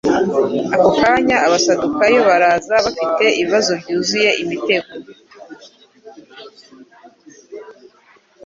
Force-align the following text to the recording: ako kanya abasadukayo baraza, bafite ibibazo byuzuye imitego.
ako 0.75 0.89
kanya 1.03 1.35
abasadukayo 1.45 2.19
baraza, 2.29 2.73
bafite 2.85 3.25
ibibazo 3.41 3.71
byuzuye 3.81 4.29
imitego. 4.41 4.91